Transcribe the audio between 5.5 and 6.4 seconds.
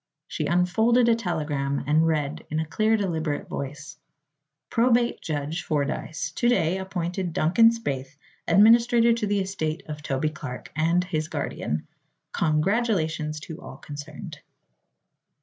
Fordyce